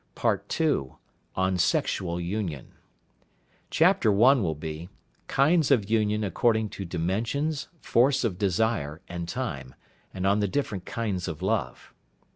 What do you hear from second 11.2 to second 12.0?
of Love.